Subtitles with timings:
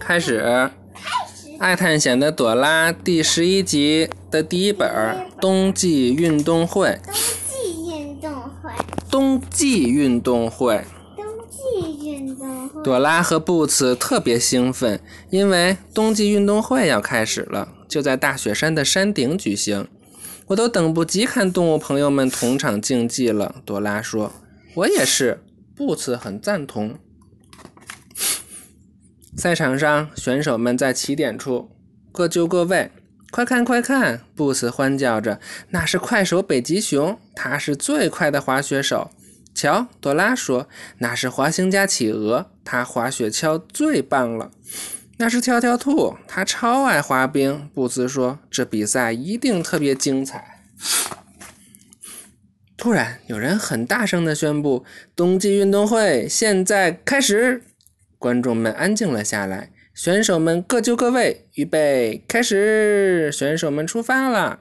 [0.00, 0.70] 开始。
[1.58, 4.88] 爱探险的朵拉第十一集的第一本
[5.40, 6.88] 《冬季运动会》。
[6.98, 7.12] 冬
[7.46, 8.72] 季运动会。
[9.10, 10.84] 冬季运动会。
[11.16, 12.82] 冬季运动会。
[12.82, 19.86] 朵拉和布茨特别兴奋，因为冬季运动会要开始了，就在大雪山的山顶举行。
[20.46, 23.56] 我都等不及看动物朋友们同场竞技了。
[23.66, 24.32] 朵拉说
[24.74, 25.44] ：“我也是。”
[25.76, 26.98] 布茨很赞同。
[29.36, 31.70] 赛场上，选手们在起点处
[32.12, 32.90] 各就各位。
[33.30, 34.22] 快看快看！
[34.34, 39.12] 布斯欢叫着：“那是快手北极熊，他是最快的滑雪手。”
[39.54, 44.50] 瞧，朵拉说：“那是滑行家企鹅，他滑雪橇最棒了。”
[45.18, 47.70] 那是跳跳兔，他超爱滑冰。
[47.72, 50.62] 布斯说：“这比赛一定特别精彩。”
[52.76, 57.62] 突然，有人很大声地宣布：“冬季运动会现在开始！”
[58.20, 63.32] 观众们安静了下来，选手们各就各位，预备，开始！
[63.32, 64.60] 选手们出发了。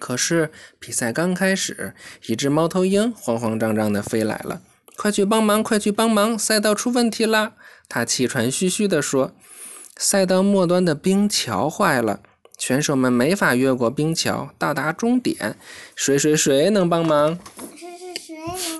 [0.00, 0.50] 可是
[0.80, 1.94] 比赛刚开始，
[2.26, 4.60] 一只猫头鹰慌慌张张地飞来了
[4.98, 6.36] ，“快去帮忙，快去帮忙！
[6.36, 7.54] 赛道出问题了！”
[7.88, 9.36] 他气喘吁吁地说
[9.96, 12.18] ，“赛道末端的冰桥坏了，
[12.58, 15.56] 选手们没法越过冰桥到达终点。
[15.94, 17.38] 谁谁谁能帮忙？”
[17.78, 18.75] 谁谁谁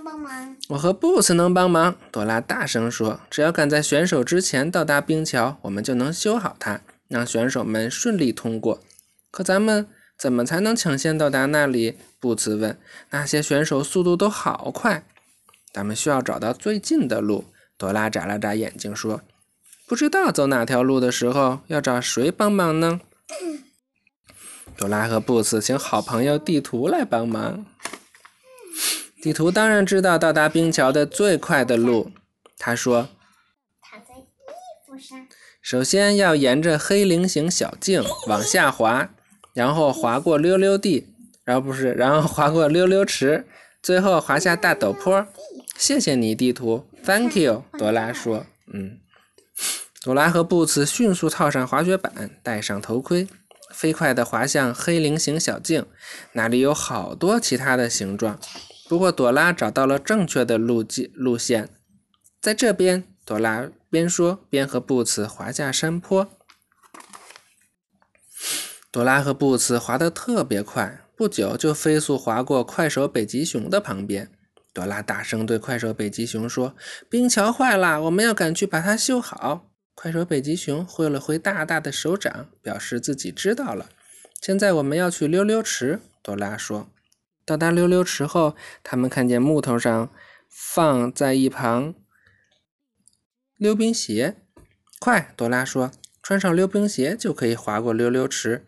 [0.68, 8.80] 我和布斯能帮忙，朵拉大声说：“只要赶在选手之前到达冰桥，我们就能修好它，让选手们顺利通过。
[9.30, 9.88] 可咱们
[10.18, 12.78] 怎么才能抢先到达那里？”布斯问。
[13.10, 15.04] “那些选手速度都好快，
[15.72, 17.44] 咱们需要找到最近的路。”
[17.78, 19.20] 朵拉眨了眨眼睛说
[19.86, 23.00] ：“不知道走哪条路的时候要找谁帮忙呢？”
[24.76, 27.64] 朵拉和布斯请好朋友地图来帮忙。
[29.26, 32.12] 地图当然知道到达冰桥的最快的路，
[32.56, 33.08] 他说
[33.82, 34.22] ：“躺在衣
[34.86, 35.26] 服上。
[35.60, 39.10] 首先要沿着黑菱形小径往下滑，
[39.52, 41.08] 然后滑过溜溜地，
[41.42, 43.44] 然后不是，然后滑过溜溜池，
[43.82, 45.26] 最后滑下大陡坡。
[45.76, 47.64] 谢谢你，地图，Thank you。
[47.76, 49.00] ”朵拉说：“嗯。”
[50.04, 53.26] 朵拉和布茨迅速套上滑雪板，戴上头盔，
[53.72, 55.84] 飞快地滑向黑菱形小径，
[56.34, 58.38] 那里有好多其他的形状。
[58.88, 61.68] 不过，朵拉找到了正确的路径路线，
[62.40, 63.04] 在这边。
[63.24, 66.30] 朵拉边说边和布茨滑下山坡。
[68.92, 74.30] 朵拉和布茨滑得特别快，不久就飞速滑过快手北极熊的旁边。
[74.72, 76.76] 朵拉大声对快手北极熊说
[77.10, 83.88] ：“冰桥坏了，我们要赶去把它修好。”快手北极熊挥了挥大大的手掌，表示自己知道了。
[84.40, 86.88] 现在我们要去溜溜池，朵拉说。
[87.46, 90.10] 到达溜溜池后，他们看见木头上
[90.50, 91.94] 放在一旁
[93.56, 94.34] 溜冰鞋。
[94.98, 98.66] 快，朵拉说：“穿上溜冰鞋就可以滑过溜溜池。”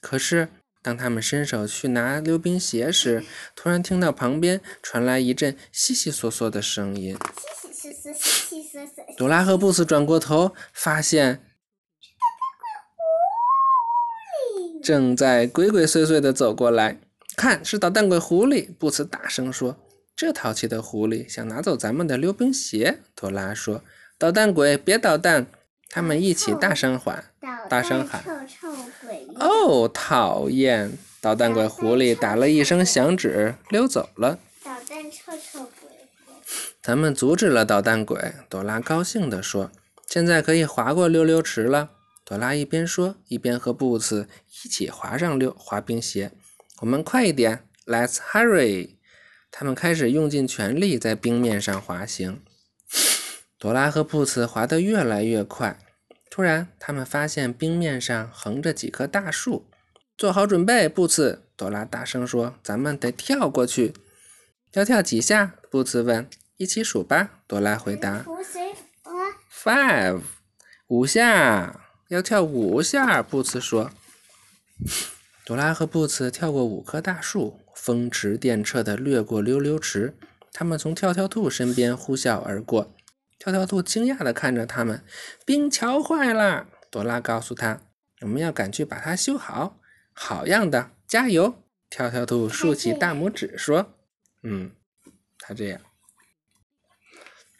[0.00, 0.48] 可是，
[0.80, 3.24] 当他们伸手去拿溜冰鞋时，
[3.56, 7.18] 突然听到旁边传来一阵悉悉嗦嗦的声音。
[9.16, 11.44] 朵拉和布斯转过头，发现
[14.80, 17.00] 正在鬼鬼祟祟地走过来。
[17.36, 18.68] 看，是捣蛋鬼狐狸！
[18.78, 19.76] 布茨大声说
[20.14, 23.82] ：“这淘气的狐狸想拿走咱们的溜冰鞋。”朵拉说
[24.18, 25.46] ：“捣蛋鬼，别捣蛋！”
[25.88, 27.32] 他们一起大声喊
[27.68, 28.22] ：“大声喊！”
[29.40, 30.96] 哦，讨厌！
[31.20, 34.38] 捣蛋鬼狐狸打了一声响指，溜走了。
[34.64, 35.90] 捣蛋臭臭鬼！
[36.82, 38.32] 咱们阻止了捣蛋鬼。
[38.48, 39.70] 朵拉高兴地说
[40.06, 41.90] ：“现在可以滑过溜溜池了。”
[42.24, 44.28] 朵拉一边说，一边和布茨
[44.64, 46.32] 一起滑上溜滑冰鞋。
[46.82, 48.96] 我们快一点，Let's hurry！
[49.52, 52.42] 他们开始用尽全力在冰面上滑行。
[53.56, 55.78] 朵拉和布茨滑得越来越快。
[56.28, 59.70] 突然，他们发现冰面上横着几棵大树。
[60.18, 61.44] 做好准备，布茨！
[61.56, 63.94] 朵拉大声说：“咱们得跳过去。”
[64.74, 65.54] 要跳几下？
[65.70, 66.28] 布茨问。
[66.56, 68.24] 一起数吧，朵拉回答。
[69.52, 70.22] Five，
[70.88, 71.80] 五下。
[72.08, 73.92] 要跳五下，布茨说。
[75.44, 80.14] 朵拉和布茨跳过五棵大树，风驰电掣地掠过溜溜池。
[80.52, 82.94] 他们从跳跳兔身边呼啸而过。
[83.38, 85.02] 跳跳兔惊讶地看着他们。
[85.44, 87.82] 冰桥坏了，朵拉告诉他
[88.22, 89.80] ：“我们要赶去把它修好。”
[90.14, 91.54] 好样的，加油！
[91.90, 93.94] 跳跳兔竖起大拇指说
[94.44, 94.70] ：“嗯，
[95.38, 95.80] 他这样。”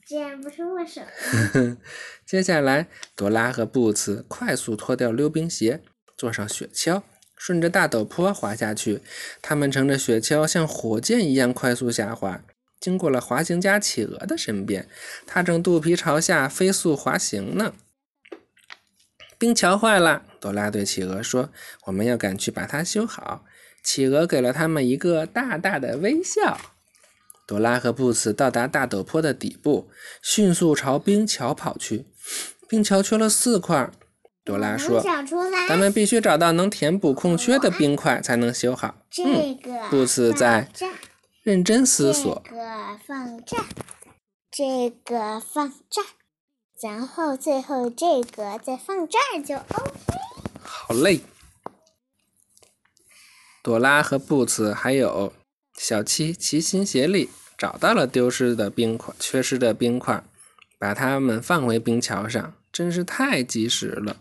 [0.06, 1.00] 这样不是握手。
[2.24, 5.82] 接下来，朵拉和布茨快速脱掉溜冰鞋，
[6.16, 7.02] 坐上雪橇。
[7.44, 9.00] 顺着大陡坡滑下去，
[9.42, 12.40] 他们乘着雪橇像火箭一样快速下滑，
[12.78, 14.88] 经过了滑行家企鹅的身边，
[15.26, 17.74] 他正肚皮朝下飞速滑行呢。
[19.40, 21.50] 冰桥坏了，朵拉对企鹅说
[21.86, 23.44] ：“我们要赶去把它修好。”
[23.82, 26.60] 企鹅给了他们一个大大的微笑。
[27.48, 29.90] 朵拉和布茨到达大陡坡的底部，
[30.22, 32.06] 迅速朝冰桥跑去。
[32.68, 33.90] 冰桥缺了四块，
[34.44, 35.00] 朵拉说
[35.68, 40.68] ：“咱们必须找到能填补空缺的冰块，才能修好。”这个布茨在
[41.42, 42.42] 认真思索。
[42.44, 43.56] 这个放这，
[44.50, 46.02] 这个放这，
[46.88, 49.92] 然后最后这个再放这儿就 OK。
[50.62, 51.20] 好嘞。
[53.62, 55.32] 朵拉和布茨还有
[55.78, 60.24] 小七齐心协力，找到了丢失的冰块、缺失的冰块，
[60.80, 64.16] 把它们放回冰桥上，真是太及时了。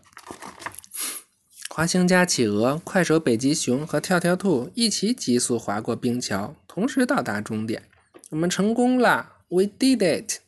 [1.73, 7.83] 滑行家企鹅、快手北极熊和跳跳兔一起急速滑过冰桥，同时到达终点。
[8.31, 10.39] 我们成功了！We did it！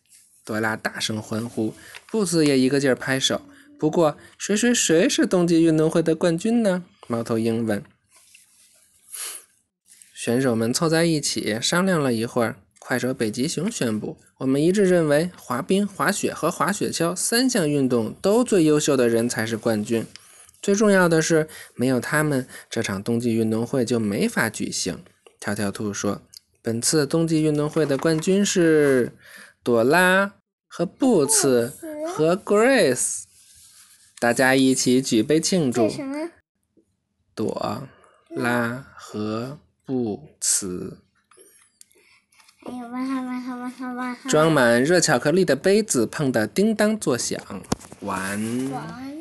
[0.43, 1.73] 朵拉大声欢呼，
[2.11, 3.41] 布斯也一个劲儿拍手。
[3.79, 6.83] 不过，谁谁谁是冬季运动会的冠军呢？
[7.07, 7.81] 猫头鹰问。
[10.13, 20.05] 选手们凑在一起商量了一会儿，快手北极熊宣布：“我们一致认为，滑冰、滑雪和滑雪橇三项运动都最优秀的人才是冠军。
[20.63, 25.03] 最重要的是，没有他们，这场冬季运动会就没法举行。”
[25.39, 26.23] 跳跳兔说
[26.63, 29.11] ：“本次冬季运动会的冠军是
[29.61, 30.33] 朵拉
[30.67, 31.71] 和布茨
[32.07, 33.25] 和 Grace。”
[34.19, 35.87] 大家一起举杯庆祝。
[37.35, 37.87] 朵
[38.29, 39.59] 拉和。
[39.85, 40.99] 不辞。
[42.65, 44.29] 还有万哈万哈万哈万哈。
[44.29, 47.37] 装满热巧克力的杯子碰得叮当作响。
[47.99, 49.12] 完。